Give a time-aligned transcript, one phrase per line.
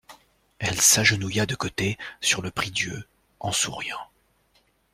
[0.57, 3.05] Elle s'agenouilla de côté, sur le prie-dieu,
[3.39, 4.01] en souriant.